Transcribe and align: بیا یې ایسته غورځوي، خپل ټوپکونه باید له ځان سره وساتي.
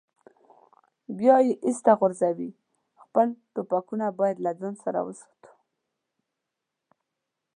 بیا 1.17 1.35
یې 1.45 1.53
ایسته 1.65 1.91
غورځوي، 1.99 2.49
خپل 3.03 3.27
ټوپکونه 3.53 4.05
باید 4.19 4.37
له 4.45 4.51
ځان 4.59 4.75
سره 4.83 4.99
وساتي. 5.07 5.49